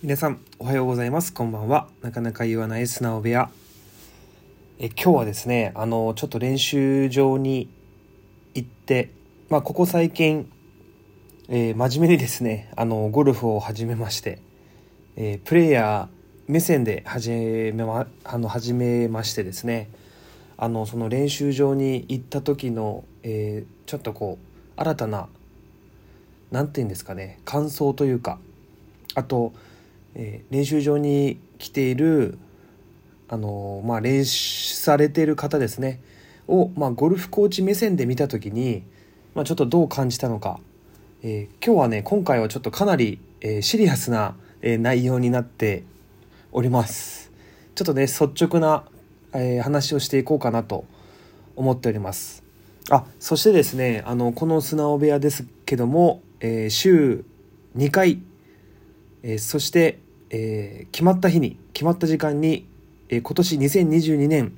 [0.00, 1.34] 皆さんおはようございます。
[1.34, 1.88] こんばんは。
[2.02, 3.50] なかなか言わない素直部屋。
[4.78, 7.68] え今日はですねあのちょっと練習場に
[8.54, 9.10] 行って
[9.48, 10.48] まあここ最近、
[11.48, 14.40] えー、真面目にですねあのゴルフを始めまして、
[15.16, 19.90] えー、プレイヤー目線で始めまあの始めましてですね
[20.56, 25.26] あのその練習場に行った時の、えー、ちょっとこう新たな
[26.52, 28.38] 何て言うんですかね感想というか
[29.16, 29.52] あと
[30.18, 32.38] えー、練習場に来ている
[33.30, 36.00] あのまあ、練習されている方ですね。
[36.46, 38.82] を、まあ、ゴルフコーチ目線で見た時に、
[39.34, 40.60] まあ、ちょっとどう感じたのか、
[41.22, 45.84] えー、今日はね今回はちょっとかなり、え、シリアスな、え、内容になって
[46.52, 47.30] おります。
[47.74, 48.84] ちょっとね率直な、
[49.34, 50.86] え話をしていこうかなと
[51.54, 52.42] 思っております。
[52.88, 57.26] あそしてですねあのこの素直部屋ですけども、え週
[57.76, 58.22] 2回
[59.22, 59.98] え、そして、
[60.30, 62.66] えー、決まった日に決まった時間に、
[63.08, 64.52] えー、今年2022年、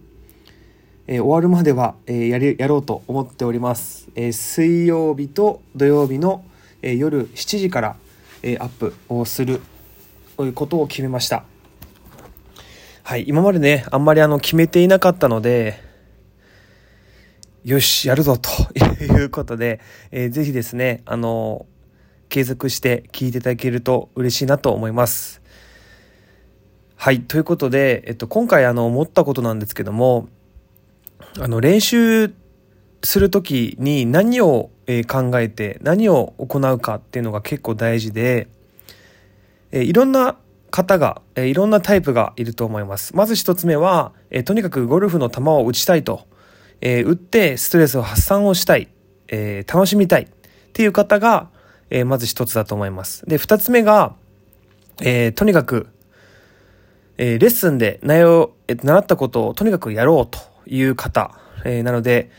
[1.07, 6.45] え終わるまでは、えやりやろうと思っております、え水曜日と土曜日の、
[6.83, 7.97] え夜7時から、
[8.43, 9.61] えアップをする
[10.41, 11.45] ということを決めました
[13.03, 15.79] はい今までねあんまりあの決めていなかったので
[17.63, 18.49] よしやるぞと
[19.05, 21.67] いうことで、えー、ぜひですねあの
[22.31, 25.40] 継続して聞いていただけると嬉しいなと思います。
[27.03, 27.23] はい。
[27.23, 30.29] ということで、えっと、今回あの、思ったことなんですけども、
[31.39, 32.31] あの、練習
[33.03, 34.71] するときに何を
[35.09, 38.49] 考えて何を行うかっていうのが結構大事で、
[39.73, 40.37] えいろんな
[40.71, 43.17] 方が、えいろんなタイプがいると思います。
[43.17, 46.27] まず一つ目は、えとにかくゴルフの球を打ちたいと、
[46.83, 48.89] え打ってストレスを発散をしたい、
[49.29, 50.29] え楽しみたいっ
[50.75, 51.49] ていう方が、
[51.89, 53.25] え、まず一つだと思います。
[53.25, 54.17] で、二つ目が、
[55.01, 55.89] え、とにかく、
[57.23, 62.31] えー、レッスンで内容、えー、習ったことをとにかくやろうという方、えー、なので、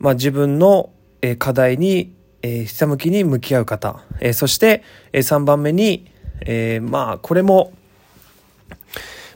[0.00, 0.90] まあ、自分の、
[1.22, 2.12] えー、課題に、
[2.42, 4.82] えー、ひたむきに向き合う方、えー、そして、
[5.12, 6.10] えー、3番目に、
[6.40, 7.72] えー、まあ、これも、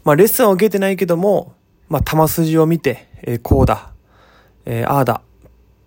[0.02, 1.54] まあ、レッスンを受けてないけども、
[1.88, 3.92] まあ、球筋を見て、えー、こうだ、
[4.64, 5.22] えー、ああだ、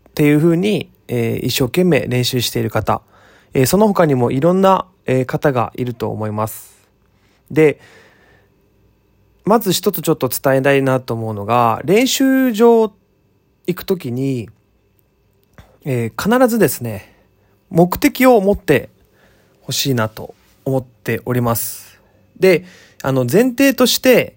[0.09, 3.01] っていうふうに、えー、一生懸命練習している方、
[3.53, 6.87] えー、その他にもいろんな、えー、方がいると思います。
[7.51, 7.81] で、
[9.47, 12.93] まず一つちょっと伝えたいなと思うのが、練習場
[13.65, 14.49] 行くときに、
[15.85, 17.15] えー、必ずですね、
[17.69, 18.89] 目的を持って
[19.61, 20.35] ほしいなと
[20.65, 21.99] 思っております。
[22.37, 22.65] で、
[23.01, 24.35] あの前提として、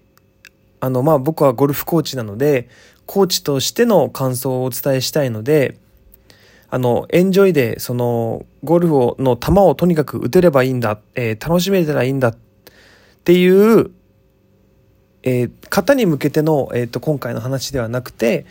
[0.79, 2.69] あのまあ僕はゴルフコーチなので、
[3.05, 5.77] コーチとしての感想をお伝えしたいので、
[6.69, 12.37] あの、エンジョイで、その、ゴルフをの球をとにかく打てればいいんだ、えー、楽しめたらいいんだっ
[13.25, 13.91] ていう、
[15.23, 18.45] えー、方に向けての、え、ー、と、今回の話ではなくて、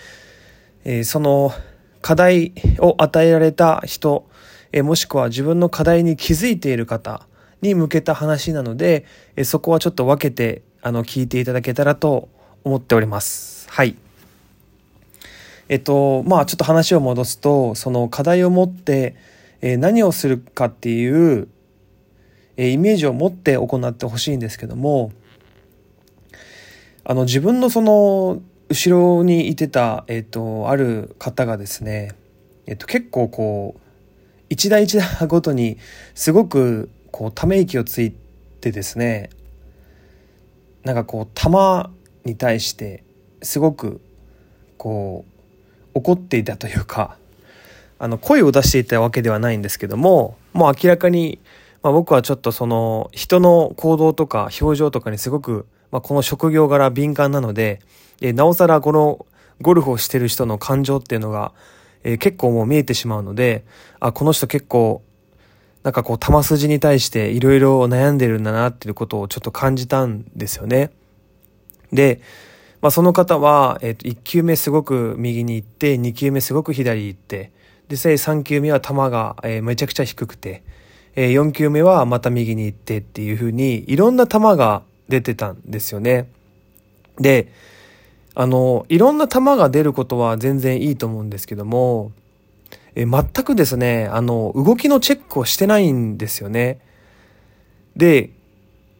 [0.84, 1.52] えー、その、
[2.00, 4.28] 課題を与えられた人、
[4.72, 7.26] えー、もしくは自分の課題に気づいている方
[7.60, 9.04] に向けた話なので、
[9.36, 12.28] え、そこはちょっと分けて、あの、聞いていただけたらと
[12.64, 13.68] 思っております。
[13.68, 13.96] はい。
[15.68, 19.14] えっと、まあちょっと話を戻すと、その課題を持って、
[19.60, 21.48] え、何をするかっていう、
[22.56, 25.12] え、イメージを持って行ってほしいんですけども、
[27.04, 32.14] あの自分のその後ろにいてた、えっと、ある方がですね、
[32.66, 33.80] えっと結構こう、
[34.48, 35.78] 一台一台ごとに
[36.14, 39.30] すごくこうため息をついてですね、
[40.84, 41.48] なんかこう球
[42.24, 43.02] に対して
[43.42, 44.00] すごく
[44.76, 45.24] こ
[45.94, 47.16] う怒っていたというか
[47.98, 51.38] あの声を出していたわけではないんですけどももう明らかに、
[51.82, 57.80] まあ、僕はちょっとその人の行動とか表情とかにすごく、まあ、この職業柄敏感なので
[58.20, 59.26] えなおさらこの
[59.60, 61.52] ゴルフをしてる人の感情っていうのが、
[62.04, 63.64] えー、結構もう見えてしまうので
[63.98, 65.02] あこの人結構
[65.82, 70.90] なんかこう球筋に対していろいろ悩んでるんだなっていうことをちょっと感じたんですよね。
[71.92, 72.20] で、
[72.82, 77.50] まあ、その方は、えっ、と、1球目すごく右に行って、2球目すごく左行って、
[77.88, 80.62] で、さ3球目は球が、えー、めちゃくちゃ低くて、
[81.16, 86.26] えー、4球目はまた右に行ってっていう風に、いろんな球が出てたんですよね。
[87.18, 87.52] で、
[88.34, 92.12] あの、いろんな球が出ることは全然いいと思うんですけども、
[92.94, 96.80] え、全くですね、あの、動きのチェックをしてないんですよね。
[97.96, 98.30] で、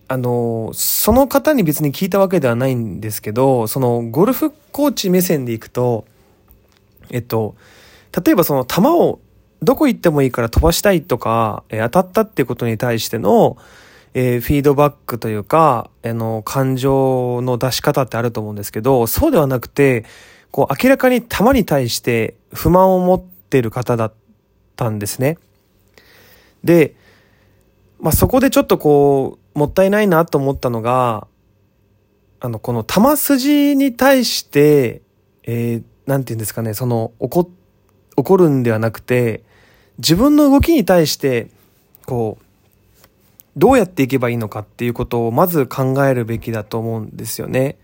[0.09, 6.05] あの、その方に別に聞いたわけではないんですけど、そのゴルフコーチ目線でいくと、
[7.11, 7.55] えっと、
[8.25, 9.21] 例えばその球を
[9.63, 13.57] どこ行ってもいいから飛ばしたいとか、え当たったってことに対しての、
[14.15, 20.05] えー、フィードバックというか、あの、感情の出し方ってあると思うんですけど、そうではなくて、
[20.51, 24.13] こう、明らかに球に対して不満を持ってる方だっ
[24.75, 25.39] たんですね。
[26.65, 26.97] で、
[28.01, 31.27] まあ、そこでちょっとこう、もったいないなと思ったのが、
[32.41, 35.03] あの、この球筋に対して、
[35.45, 37.51] えー、なんて言うんですかね、その、怒、
[38.17, 39.45] 怒るんではなくて、
[39.99, 41.49] 自分の動きに対して、
[42.07, 42.45] こう、
[43.57, 47.79] どうやっていけばいいのかっていうことをまず考えるべきだと思うんですよね。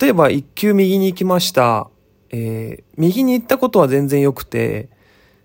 [0.00, 1.88] 例えば一球右に行きました。
[2.30, 4.90] えー、右に行ったことは全然良くて、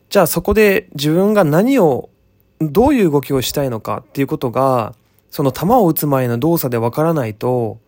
[0.10, 2.10] じゃあそこで自分が何を、
[2.60, 4.95] どういう動きをしたいのかっていうことが、
[5.31, 7.80] その球を打つ前の動作でわからないと、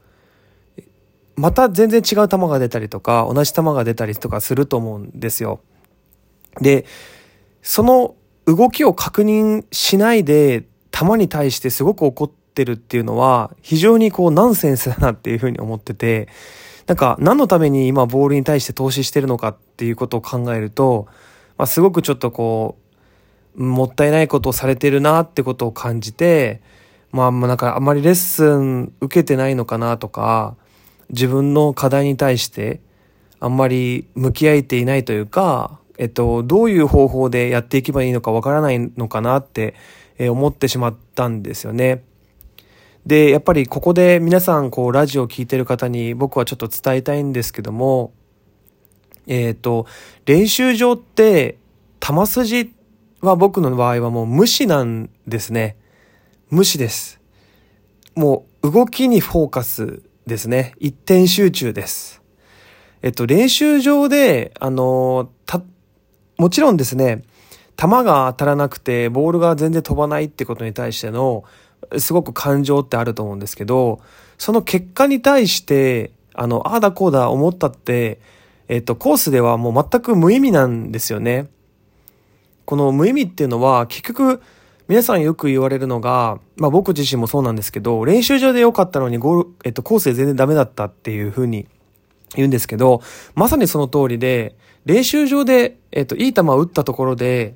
[1.36, 5.60] また全然違う球が出たりとか、同じ球が出たりとかすると思うんですよ。
[6.62, 6.86] で、
[7.62, 8.16] その
[8.46, 16.30] 動きを確認しないで球に対してすごく怒ってるっていうのは、非常にこうナンセンスだなっていうふうに思ってて、
[16.88, 21.08] なんか何のために今ボールに対して投資してるのかっていうことを考えると、
[21.58, 22.78] まあ、すごくちょっとこ
[23.58, 26.62] う、もったいないことをされてるなってことを感じて、
[27.12, 30.56] まあ、なんかあまりレッスン受けてないのかなとか、
[31.10, 32.82] 自分の課題に対して
[33.40, 39.76] あんまり向き合えていないというか、えっと、どういう方法でやっていけばいいのかわからないのかなって
[40.18, 42.04] え思ってしまったんですよね。
[43.06, 48.14] で、やっぱりここで皆さん、こう、ラジオを聴いてる方に僕はちょっと伝えたいんですけども、
[49.28, 49.86] えっ、ー、と、
[50.26, 51.58] 練習場って、
[52.00, 52.74] 球筋
[53.22, 55.78] は僕の場合はもう無視なんですね。
[56.50, 57.20] 無視です。
[58.16, 60.74] もう動きにフォーカスですね。
[60.80, 62.22] 一点集中です。
[63.02, 65.62] えっと、練習場で、あの、た、
[66.38, 67.24] もちろんですね、
[67.78, 71.44] 球が当たらなくて、ボールが全然飛ばないってことに対しての、
[71.98, 74.00] すごく感情ってあると思うんですけど、
[74.38, 78.20] その結果に対して、あの、ああだこうだ思ったって、
[78.68, 81.48] えっと、コースではもう全く無意味なんですよね。
[82.66, 84.42] この無意味っていうのは、結局、
[84.88, 91.68] 皆さんよく言われるのが、まあ僕自身もそうなんですけど、練習場で良かったのにゴール、えっと、コースで全然ダメだったっていうふうに
[92.36, 93.02] 言うんですけど、
[93.34, 94.56] まさにその通りで、
[94.86, 97.56] 練習場で、えっと、いい球を打ったところで、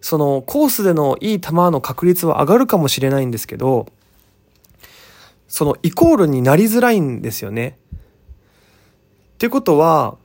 [0.00, 3.86] そのコースでのいい球の確率は上がるかもしれないんですけど、
[5.48, 7.78] そのイコールになりづらいんですよね。
[7.92, 7.98] っ
[9.38, 10.16] ていうことは、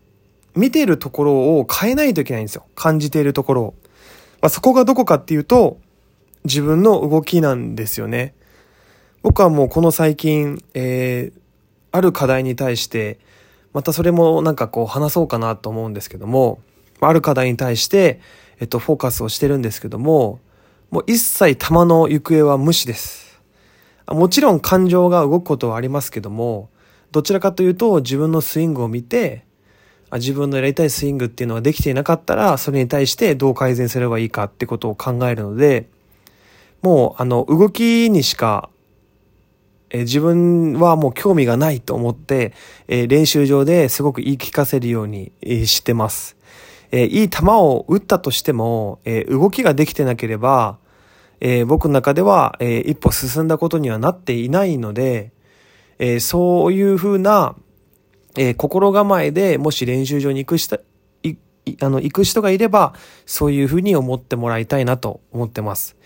[0.56, 2.66] 見ているところを変えないといけないんですよ。
[2.76, 3.74] 感じているところを。
[4.42, 5.78] まあ、そこがどこかっていうと、
[6.44, 8.34] 自分の動きなんですよね。
[9.22, 11.40] 僕はもうこの最近、えー、
[11.92, 13.18] ある課題に対して、
[13.72, 16.60] またそれもなんかこう話そうかなと思うんですけども、
[17.00, 18.20] ある課題に対して、
[18.60, 20.40] えっと、フォーカスをしてるんですけども、
[20.92, 23.42] もう一切球の行方は無視です。
[24.08, 26.70] もちろん感情が動くことはありますけども、
[27.12, 29.46] どちらかというと自分のスイングを見て、
[30.14, 35.88] 自分のやりたいスイングっていうのができていなかったら、それに対してどう改善すればいいかってことを考えるので、
[36.82, 38.70] もう、あの、動きにしか、
[39.90, 42.54] え自分はもう興味がないと思って、
[42.88, 45.32] え練習場ですごく言い聞かせるように、
[45.66, 46.36] してます。
[46.96, 50.78] えー、いい球を打ったとしても、えー、動きができてなければ、
[51.40, 55.32] えー、僕の中では、え一歩進んだことにはなっていないので、
[55.98, 57.56] えそういうふうな、
[58.38, 60.80] え心構えでもし練習場に行く人、
[61.24, 61.36] い
[61.82, 62.94] あの、行く人がいれば、
[63.26, 65.98] そういうふうに思ってもらいたいなと思ってます。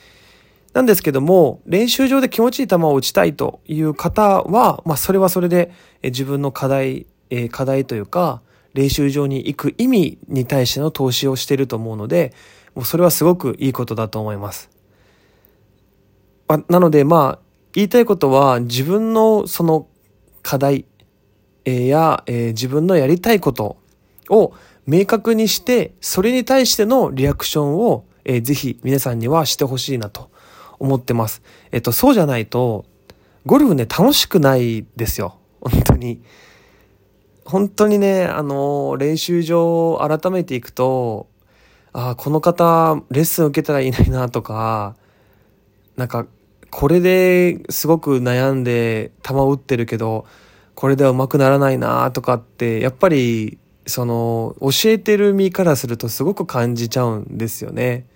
[0.73, 8.41] なんですけども、練習場で気持ちいい球を打ちたいという方は、まあ、それはそれで、え自分の課題、え課題というか、
[8.77, 12.31] 練習場に行く意味に対しての投資をしていると思うので、
[12.75, 14.69] もうそれはすごくいいことだと思います。
[16.47, 19.87] あなので、まあ、言いたいことは、自分のその
[20.43, 20.85] 課題、
[21.65, 23.77] や、え、自分のやりたいこと
[24.29, 24.53] を
[24.85, 30.29] 明確にして、それに対してのリアクションを、えー、ぜひ皆さんにはしてほしいなと
[30.77, 31.41] 思ってます。
[31.71, 32.85] えっと、そうじゃないと、
[33.47, 35.39] ゴルフね、楽しくないですよ。
[35.61, 36.21] 本当に。
[37.47, 41.27] 本当にね、あの、練習場を改めていくと、
[41.93, 44.97] ああ、この方、レッスン受けたらいないなとか、
[45.95, 46.27] なんか、
[46.69, 50.25] これですごく悩んで球を打ってるけど、
[50.75, 58.07] これでは上手くならないなとかって、やっぱり、その、教えてる身からするとすごく感じちゃうんですよね。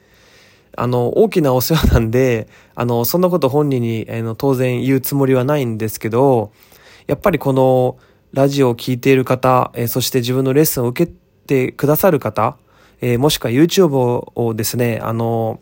[0.76, 6.52] あの、大きなお世話なんで、あの、そんなこと本人に、あの、当然言うつもりはないんですけど、
[7.08, 7.98] やっぱりこの、
[8.34, 11.12] ラジオを聴いている方、えー、そして自分のレッスンを受け
[11.48, 12.58] てくださる方、
[13.02, 13.90] えー、もしくは YouTube
[14.36, 15.60] をですね、あの、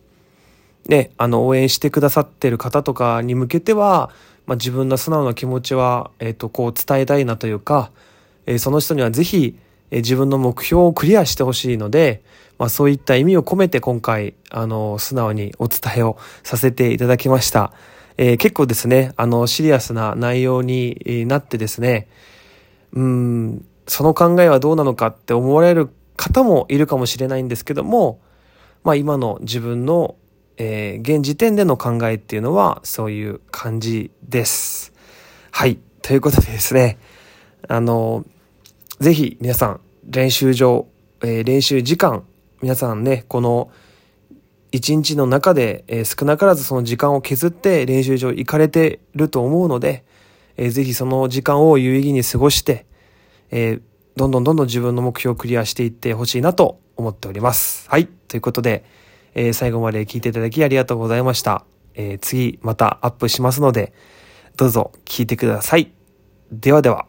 [0.88, 4.12] ね、あの、応援してくださってる方とかに向けては、
[4.46, 7.92] まあ、自分の素直な気持ちは、えっ、と、こう伝えたいなというか、
[8.46, 9.58] えー、その人にはぜひ、
[9.92, 12.22] え、自分の目標をクリアしてほしいので、
[12.60, 17.74] まあ、そういった意味を込めて今回、あの、素直にお伝えをさせていただきました。
[18.18, 22.08] え、結構ですね、あの、シリアスな内容になってですね、
[22.94, 28.20] うん、その考えはどうなのかって思われる方もいるかもしれないんですけども、
[28.84, 30.16] まあ今の自分の、
[30.58, 34.94] えー、現時点での考えっていうのはそういう感じです。
[35.52, 35.80] はい。
[36.02, 36.98] ということでですね、
[37.68, 38.26] あの、
[39.00, 40.88] ぜひ皆さん練習場、
[41.22, 42.24] えー、練習時間、
[42.62, 43.72] 皆さんね、この
[44.72, 50.04] 一日の中で、えー、少なからずその時間を削って練習場行かれてると思うので、
[50.62, 52.86] えー、ぜひその時間を有意義に過ごして、
[53.50, 53.82] えー、
[54.18, 57.90] どんどんどんどん自分の目標をクリアしていってほしいなと思っております。
[57.90, 58.08] はい。
[58.08, 58.84] ということで、
[59.36, 61.64] えー、最後まで聞いていただきありがとうございました。
[61.96, 63.94] えー、次またアップしますので、
[64.58, 65.94] どうぞ聞いてください。
[66.52, 67.06] ではでは。